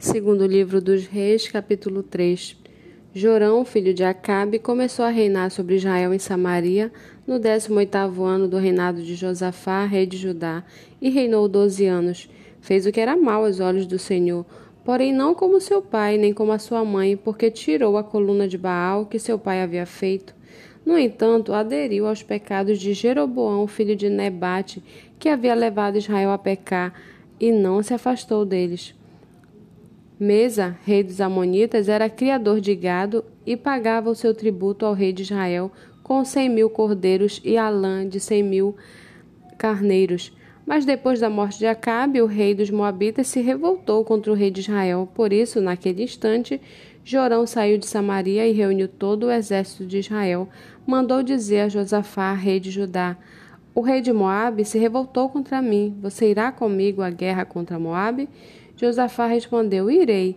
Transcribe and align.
Segundo 0.00 0.46
livro 0.46 0.80
dos 0.80 1.06
Reis, 1.06 1.48
capítulo 1.48 2.04
3. 2.04 2.56
Jorão, 3.12 3.64
filho 3.64 3.92
de 3.92 4.04
Acabe, 4.04 4.60
começou 4.60 5.04
a 5.04 5.10
reinar 5.10 5.50
sobre 5.50 5.74
Israel 5.74 6.14
em 6.14 6.20
Samaria 6.20 6.92
no 7.26 7.40
18º 7.40 8.22
ano 8.22 8.46
do 8.46 8.58
reinado 8.58 9.02
de 9.02 9.16
Josafá, 9.16 9.84
rei 9.86 10.06
de 10.06 10.16
Judá, 10.16 10.62
e 11.02 11.10
reinou 11.10 11.48
doze 11.48 11.86
anos. 11.86 12.30
Fez 12.60 12.86
o 12.86 12.92
que 12.92 13.00
era 13.00 13.16
mal 13.16 13.44
aos 13.44 13.58
olhos 13.58 13.86
do 13.86 13.98
Senhor, 13.98 14.46
porém 14.84 15.12
não 15.12 15.34
como 15.34 15.60
seu 15.60 15.82
pai, 15.82 16.16
nem 16.16 16.32
como 16.32 16.52
a 16.52 16.60
sua 16.60 16.84
mãe, 16.84 17.16
porque 17.16 17.50
tirou 17.50 17.96
a 17.96 18.04
coluna 18.04 18.46
de 18.46 18.56
Baal 18.56 19.04
que 19.04 19.18
seu 19.18 19.36
pai 19.36 19.62
havia 19.62 19.84
feito. 19.84 20.32
No 20.86 20.96
entanto, 20.96 21.52
aderiu 21.52 22.06
aos 22.06 22.22
pecados 22.22 22.78
de 22.78 22.94
Jeroboão, 22.94 23.66
filho 23.66 23.96
de 23.96 24.08
Nebate, 24.08 24.80
que 25.18 25.28
havia 25.28 25.56
levado 25.56 25.98
Israel 25.98 26.30
a 26.30 26.38
pecar, 26.38 26.94
e 27.40 27.50
não 27.50 27.82
se 27.82 27.92
afastou 27.92 28.44
deles. 28.44 28.94
Mesa, 30.18 30.76
rei 30.84 31.04
dos 31.04 31.20
Amonitas, 31.20 31.88
era 31.88 32.10
criador 32.10 32.60
de 32.60 32.74
gado 32.74 33.24
e 33.46 33.56
pagava 33.56 34.10
o 34.10 34.14
seu 34.14 34.34
tributo 34.34 34.84
ao 34.84 34.92
rei 34.92 35.12
de 35.12 35.22
Israel 35.22 35.70
com 36.02 36.24
cem 36.24 36.48
mil 36.48 36.70
cordeiros 36.70 37.40
e 37.44 37.58
a 37.58 37.68
lã 37.68 38.08
de 38.08 38.18
cem 38.18 38.42
mil 38.42 38.74
carneiros. 39.58 40.32
Mas 40.66 40.84
depois 40.84 41.20
da 41.20 41.30
morte 41.30 41.58
de 41.58 41.66
Acabe, 41.66 42.20
o 42.20 42.26
rei 42.26 42.54
dos 42.54 42.70
Moabitas 42.70 43.28
se 43.28 43.40
revoltou 43.40 44.04
contra 44.04 44.32
o 44.32 44.34
rei 44.34 44.50
de 44.50 44.60
Israel. 44.60 45.08
Por 45.14 45.32
isso, 45.32 45.60
naquele 45.60 46.02
instante, 46.02 46.60
Jorão 47.04 47.46
saiu 47.46 47.78
de 47.78 47.86
Samaria 47.86 48.46
e 48.46 48.52
reuniu 48.52 48.88
todo 48.88 49.26
o 49.26 49.30
exército 49.30 49.86
de 49.86 49.98
Israel. 49.98 50.48
Mandou 50.86 51.22
dizer 51.22 51.60
a 51.60 51.68
Josafá, 51.68 52.32
rei 52.32 52.58
de 52.58 52.70
Judá: 52.70 53.16
O 53.74 53.80
rei 53.80 54.00
de 54.00 54.12
Moabe 54.12 54.64
se 54.64 54.78
revoltou 54.78 55.28
contra 55.28 55.62
mim. 55.62 55.96
Você 56.02 56.30
irá 56.30 56.50
comigo 56.50 57.02
à 57.02 57.10
guerra 57.10 57.44
contra 57.44 57.78
Moabe? 57.78 58.28
Josafá 58.78 59.26
respondeu: 59.26 59.90
Irei. 59.90 60.36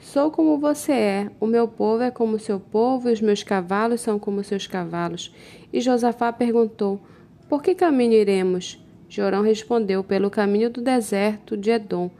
Sou 0.00 0.30
como 0.30 0.58
você 0.58 0.92
é, 0.92 1.30
o 1.40 1.46
meu 1.46 1.66
povo 1.66 2.02
é 2.02 2.10
como 2.10 2.38
seu 2.38 2.60
povo, 2.60 3.08
e 3.08 3.12
os 3.12 3.20
meus 3.20 3.42
cavalos 3.42 4.00
são 4.00 4.18
como 4.18 4.44
seus 4.44 4.66
cavalos. 4.66 5.32
E 5.72 5.80
Josafá 5.80 6.32
perguntou: 6.32 7.00
Por 7.48 7.62
que 7.62 7.74
caminho 7.74 8.12
iremos? 8.12 8.84
Jorão 9.08 9.42
respondeu: 9.42 10.02
Pelo 10.02 10.30
caminho 10.30 10.68
do 10.68 10.82
deserto 10.82 11.56
de 11.56 11.70
Edom. 11.70 12.10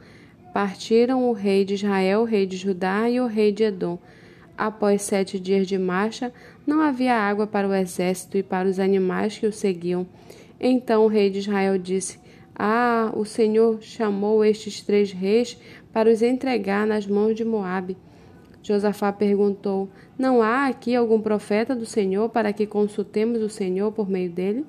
Partiram 0.53 1.29
o 1.29 1.33
rei 1.33 1.65
de 1.65 1.73
Israel, 1.75 2.21
o 2.21 2.25
rei 2.25 2.47
de 2.47 2.55
Judá 2.55 3.09
e 3.09 3.19
o 3.19 3.27
rei 3.27 3.51
de 3.51 3.63
Edom. 3.63 3.99
Após 4.57 5.01
sete 5.01 5.37
dias 5.37 5.67
de 5.67 5.77
marcha, 5.77 6.33
não 6.65 6.81
havia 6.81 7.13
água 7.13 7.45
para 7.45 7.67
o 7.67 7.73
exército 7.73 8.37
e 8.37 8.41
para 8.41 8.67
os 8.67 8.79
animais 8.79 9.37
que 9.37 9.45
o 9.45 9.51
seguiam. 9.51 10.07
Então 10.59 11.03
o 11.03 11.07
rei 11.07 11.29
de 11.29 11.39
Israel 11.39 11.77
disse: 11.77 12.19
ah, 12.59 13.11
o 13.15 13.23
Senhor 13.23 13.81
chamou 13.81 14.43
estes 14.43 14.81
três 14.81 15.11
reis 15.11 15.57
para 15.93 16.09
os 16.09 16.23
entregar 16.23 16.87
nas 16.87 17.05
mãos 17.05 17.35
de 17.35 17.45
Moabe. 17.45 17.95
Josafá 18.63 19.13
perguntou: 19.13 19.87
Não 20.17 20.41
há 20.41 20.65
aqui 20.65 20.95
algum 20.95 21.21
profeta 21.21 21.75
do 21.75 21.85
Senhor 21.85 22.29
para 22.29 22.51
que 22.51 22.65
consultemos 22.65 23.43
o 23.43 23.49
Senhor 23.49 23.91
por 23.91 24.09
meio 24.09 24.31
dele? 24.31 24.65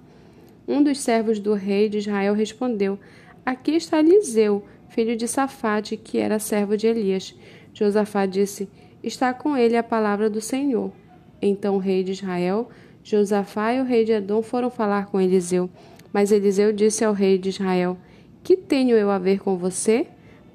Um 0.68 0.82
dos 0.82 1.00
servos 1.00 1.38
do 1.38 1.54
rei 1.54 1.88
de 1.88 1.96
Israel 1.96 2.34
respondeu: 2.34 2.98
Aqui 3.44 3.70
está 3.70 4.00
Eliseu, 4.00 4.62
filho 4.90 5.16
de 5.16 5.26
Safate, 5.26 5.96
que 5.96 6.18
era 6.18 6.38
servo 6.38 6.76
de 6.76 6.86
Elias. 6.86 7.34
Josafá 7.72 8.26
disse: 8.26 8.68
Está 9.02 9.32
com 9.32 9.56
ele 9.56 9.78
a 9.78 9.82
palavra 9.82 10.28
do 10.28 10.42
Senhor. 10.42 10.92
Então 11.40 11.76
o 11.76 11.78
rei 11.78 12.04
de 12.04 12.12
Israel, 12.12 12.68
Josafá 13.02 13.72
e 13.72 13.80
o 13.80 13.84
rei 13.84 14.04
de 14.04 14.12
Edom 14.12 14.42
foram 14.42 14.68
falar 14.68 15.06
com 15.06 15.18
Eliseu. 15.18 15.70
Mas 16.12 16.32
Eliseu 16.32 16.72
disse 16.72 17.04
ao 17.04 17.12
rei 17.12 17.38
de 17.38 17.48
Israel: 17.50 17.96
Que 18.42 18.56
tenho 18.56 18.96
eu 18.96 19.10
a 19.10 19.18
ver 19.18 19.40
com 19.40 19.56
você? 19.56 20.06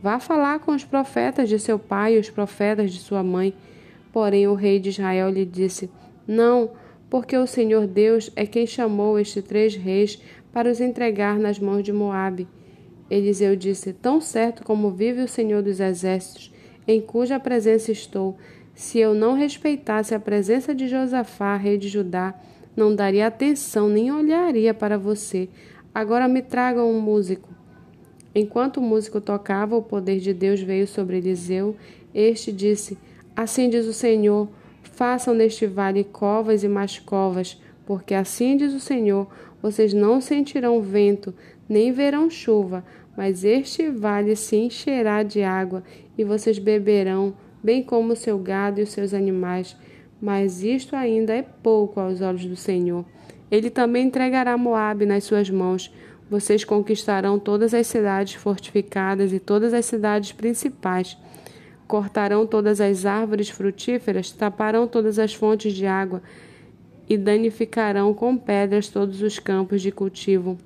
Vá 0.01 0.19
falar 0.19 0.59
com 0.59 0.73
os 0.73 0.83
profetas 0.83 1.47
de 1.47 1.57
seu 1.57 1.79
pai 1.79 2.15
e 2.15 2.19
os 2.19 2.29
profetas 2.29 2.91
de 2.91 2.99
sua 2.99 3.23
mãe. 3.23 3.53
Porém 4.11 4.47
o 4.47 4.53
rei 4.53 4.79
de 4.79 4.89
Israel 4.89 5.29
lhe 5.29 5.45
disse: 5.45 5.89
Não, 6.27 6.71
porque 7.09 7.37
o 7.37 7.47
Senhor 7.47 7.87
Deus 7.87 8.31
é 8.35 8.45
quem 8.45 8.65
chamou 8.65 9.19
estes 9.19 9.43
três 9.43 9.75
reis 9.75 10.21
para 10.52 10.69
os 10.69 10.81
entregar 10.81 11.39
nas 11.39 11.59
mãos 11.59 11.83
de 11.83 11.93
Moabe. 11.93 12.47
Eliseu 13.09 13.55
disse: 13.55 13.93
Tão 13.93 14.19
certo 14.19 14.63
como 14.63 14.92
vive 14.92 15.21
o 15.21 15.27
Senhor 15.27 15.61
dos 15.61 15.80
exércitos, 15.80 16.52
em 16.87 16.99
cuja 16.99 17.39
presença 17.39 17.92
estou, 17.92 18.37
se 18.73 18.99
eu 18.99 19.13
não 19.13 19.33
respeitasse 19.33 20.15
a 20.15 20.19
presença 20.19 20.73
de 20.73 20.87
Josafá, 20.87 21.55
rei 21.55 21.77
de 21.77 21.87
Judá, 21.87 22.33
não 22.76 22.95
daria 22.95 23.28
atenção 23.28 23.88
nem 23.88 24.11
olharia 24.11 24.73
para 24.73 24.98
você. 24.98 25.50
Agora 25.94 26.28
me 26.28 26.42
tragam 26.42 26.89
um 26.89 27.00
músico. 27.00 27.50
Enquanto 28.34 28.78
o 28.78 28.82
músico 28.82 29.22
tocava, 29.22 29.76
o 29.76 29.82
poder 29.82 30.20
de 30.20 30.34
Deus 30.34 30.61
veio 30.61 30.88
sobre 30.88 31.17
Eliseu. 31.17 31.76
Este 32.14 32.52
disse: 32.52 32.98
Assim 33.36 33.70
diz 33.70 33.86
o 33.86 33.94
Senhor: 33.94 34.50
façam 34.82 35.34
neste 35.34 35.66
vale 35.66 36.04
covas 36.04 36.64
e 36.64 36.67
mais 36.67 37.00
covas, 37.00 37.61
porque 37.86 38.14
assim 38.14 38.58
diz 38.58 38.73
o 38.73 38.80
Senhor: 38.80 39.28
vocês 39.61 39.94
não 39.94 40.20
sentirão 40.20 40.82
vento, 40.82 41.34
nem 41.70 41.92
verão 41.92 42.30
chuva, 42.30 42.84
mas 43.16 43.44
este 43.44 43.90
vale 43.90 44.36
se 44.36 44.55
encherá 44.55 45.23
de 45.23 45.44
água, 45.44 45.84
e 46.17 46.23
vocês 46.23 46.58
beberão, 46.58 47.36
bem 47.64 47.84
como 47.84 48.14
o 48.14 48.16
seu 48.16 48.38
gado 48.38 48.80
e 48.80 48.84
os 48.84 48.90
seus 48.90 49.14
animais 49.14 49.76
mas 50.23 50.64
isto 50.64 50.95
ainda 50.95 51.34
é 51.34 51.42
pouco 51.42 52.00
aos 52.00 52.22
olhos 52.22 52.45
do 52.45 52.56
Senhor. 52.56 53.04
Ele 53.52 53.70
também 53.70 54.08
entregará 54.08 54.58
Moabe 54.58 55.06
nas 55.06 55.26
suas 55.26 55.50
mãos. 55.50 55.94
Vocês 56.30 56.64
conquistarão 56.64 57.38
todas 57.38 57.73
as 57.73 57.88
cidades 57.88 58.36
fortificadas 58.36 59.34
e 59.34 59.39
todas 59.39 59.73
as 59.73 59.86
cidades 59.86 60.32
principais. 60.32 61.17
Cortarão 61.86 62.48
todas 62.48 62.80
as 62.80 63.06
árvores 63.06 63.50
frutíferas, 63.50 64.32
taparão 64.32 64.88
todas 64.88 65.20
as 65.20 65.34
fontes 65.34 65.73
de 65.73 65.86
água 65.86 66.23
e 67.10 67.17
danificarão 67.17 68.14
com 68.14 68.38
pedras 68.38 68.88
todos 68.88 69.22
os 69.22 69.40
campos 69.40 69.82
de 69.82 69.92
cultivo. 69.92 70.58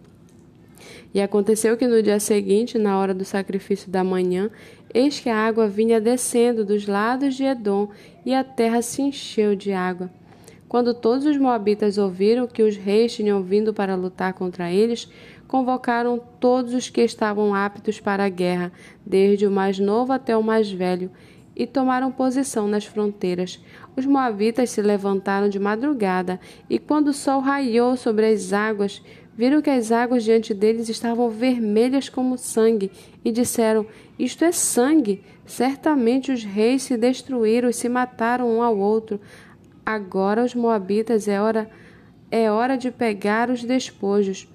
E 1.16 1.20
aconteceu 1.20 1.76
que 1.76 1.88
no 1.88 2.04
dia 2.04 2.20
seguinte, 2.20 2.78
na 2.78 3.00
hora 3.00 3.12
do 3.12 3.26
sacrifício 3.26 3.90
da 3.90 4.04
manhã, 4.04 4.52
eis 4.98 5.20
que 5.20 5.30
a 5.30 5.38
água 5.38 5.68
vinha 5.68 6.02
descendo 6.02 6.66
dos 6.66 6.88
lados 6.88 7.36
de 7.36 7.44
Edom, 7.44 7.90
e 8.26 8.34
a 8.34 8.44
terra 8.44 8.82
se 8.82 9.04
encheu 9.04 9.56
de 9.56 9.72
água. 9.72 10.10
Quando 10.68 10.92
todos 10.92 11.26
os 11.28 11.38
moabitas 11.38 12.00
ouviram 12.00 12.48
que 12.48 12.64
os 12.64 12.76
reis 12.76 13.16
tinham 13.16 13.44
vindo 13.44 13.74
para 13.74 13.96
lutar 13.96 14.34
contra 14.34 14.72
eles, 14.72 15.08
convocaram 15.48 16.20
todos 16.40 16.74
os 16.74 16.90
que 16.90 17.02
estavam 17.02 17.54
aptos 17.54 18.00
para 18.00 18.26
a 18.26 18.30
guerra, 18.30 18.72
desde 19.06 19.46
o 19.46 19.52
mais 19.52 19.78
novo 19.78 20.12
até 20.12 20.36
o 20.36 20.42
mais 20.42 20.70
velho, 20.72 21.12
e 21.56 21.68
tomaram 21.68 22.12
posição 22.12 22.68
nas 22.68 22.86
fronteiras. 22.86 23.64
Os 23.96 24.06
moabitas 24.06 24.72
se 24.72 24.82
levantaram 24.82 25.48
de 25.48 25.60
madrugada, 25.60 26.40
e 26.68 26.80
quando 26.80 27.10
o 27.10 27.14
sol 27.14 27.40
raiou 27.40 27.96
sobre 27.96 28.26
as 28.26 28.52
águas, 28.52 29.02
viram 29.38 29.62
que 29.62 29.70
as 29.70 29.92
águas 29.92 30.24
diante 30.24 30.54
deles 30.54 30.90
estavam 30.90 31.30
vermelhas 31.30 32.10
como 32.10 32.38
sangue 32.38 32.92
e 33.24 33.32
disseram: 33.32 33.86
Isto 34.18 34.44
é 34.44 34.52
sangue. 34.52 35.24
Certamente 35.46 36.32
os 36.32 36.44
reis 36.44 36.84
se 36.84 36.98
destruíram 36.98 37.70
e 37.70 37.74
se 37.74 37.88
mataram 37.88 38.50
um 38.58 38.62
ao 38.64 38.78
outro. 38.78 39.22
Agora 39.86 40.44
os 40.44 40.56
moabitas 40.56 41.28
é 41.28 41.40
hora 41.40 41.70
é 42.30 42.52
hora 42.52 42.78
de 42.78 42.92
pegar 42.92 43.50
os 43.50 43.64
despojos. 43.64 44.48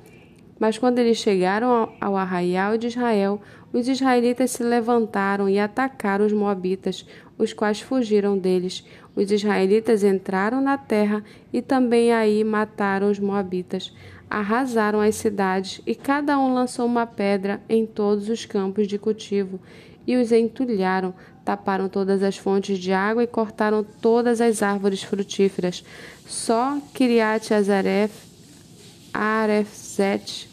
Mas 0.62 0.78
quando 0.78 1.00
eles 1.00 1.16
chegaram 1.16 1.92
ao, 2.00 2.16
arraial 2.16 2.78
de 2.78 2.86
Israel, 2.86 3.42
os 3.72 3.88
israelitas 3.88 4.52
se 4.52 4.62
levantaram 4.62 5.48
e 5.48 5.58
atacaram 5.58 6.24
os 6.24 6.32
moabitas, 6.32 7.04
os 7.36 7.52
quais 7.52 7.80
fugiram 7.80 8.38
deles. 8.38 8.86
Os 9.16 9.32
israelitas 9.32 10.04
entraram 10.04 10.60
na 10.60 10.78
terra 10.78 11.24
e 11.52 11.60
também 11.60 12.12
aí 12.12 12.44
mataram 12.44 13.10
os 13.10 13.18
moabitas 13.18 13.92
arrasaram 14.30 15.00
as 15.00 15.16
cidades, 15.16 15.82
e 15.86 15.94
cada 15.94 16.38
um 16.38 16.54
lançou 16.54 16.86
uma 16.86 17.06
pedra 17.06 17.60
em 17.68 17.84
todos 17.84 18.30
os 18.30 18.46
campos 18.46 18.88
de 18.88 18.96
cultivo, 18.96 19.60
e 20.06 20.16
os 20.16 20.32
entulharam, 20.32 21.12
taparam 21.44 21.86
todas 21.86 22.22
as 22.22 22.38
fontes 22.38 22.78
de 22.78 22.92
água 22.92 23.22
e 23.22 23.26
cortaram 23.26 23.84
todas 23.84 24.40
as 24.40 24.62
árvores 24.62 25.02
frutíferas. 25.02 25.84
Só 26.26 26.78
Kiriat 26.94 27.52
Azaref, 27.52 28.10
Arefzet, 29.12 30.51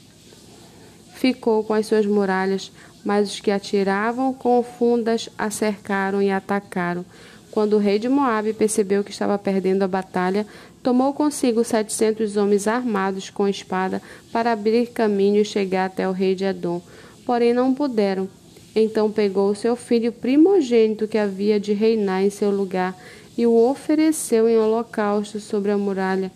ficou 1.20 1.66
com 1.66 1.74
as 1.74 1.86
suas 1.86 2.06
muralhas, 2.06 2.72
mas 3.04 3.30
os 3.30 3.40
que 3.42 3.52
atiravam 3.52 4.34
com 4.34 4.64
fundas 4.64 5.30
a 5.38 5.50
cercaram 5.50 6.22
e 6.22 6.32
atacaram. 6.32 7.04
Quando 7.52 7.74
o 7.74 7.80
rei 7.80 8.00
de 8.00 8.08
Moabe 8.08 8.54
percebeu 8.54 9.04
que 9.04 9.12
estava 9.12 9.38
perdendo 9.38 9.84
a 9.84 9.88
batalha, 9.88 10.48
tomou 10.82 11.14
consigo 11.14 11.62
setecentos 11.66 12.38
homens 12.38 12.68
armados 12.68 13.30
com 13.30 13.50
espada 13.50 14.02
para 14.32 14.54
abrir 14.54 14.92
caminho 14.92 15.42
e 15.42 15.46
chegar 15.46 15.86
até 15.86 16.08
o 16.08 16.14
rei 16.14 16.36
de 16.36 16.46
Edom. 16.46 16.82
Porém 17.26 17.54
não 17.54 17.74
puderam. 17.74 18.30
Então 18.74 19.12
pegou 19.12 19.54
seu 19.56 19.76
filho 19.76 20.14
primogênito 20.14 21.08
que 21.08 21.18
havia 21.18 21.60
de 21.60 21.74
reinar 21.74 22.24
em 22.24 22.30
seu 22.30 22.50
lugar 22.50 22.96
e 23.38 23.46
o 23.46 23.56
ofereceu 23.56 24.48
em 24.48 24.58
holocausto 24.58 25.38
sobre 25.40 25.72
a 25.72 25.78
muralha. 25.78 26.32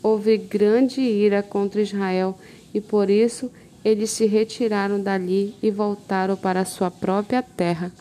Houve 0.00 0.36
grande 0.36 1.00
ira 1.00 1.42
contra 1.42 1.82
Israel 1.82 2.38
e 2.72 2.80
por 2.80 3.10
isso 3.10 3.50
eles 3.88 4.10
se 4.10 4.26
retiraram 4.26 5.00
dali 5.00 5.54
e 5.62 5.70
voltaram 5.70 6.36
para 6.36 6.64
sua 6.64 6.90
própria 6.90 7.42
terra. 7.42 7.92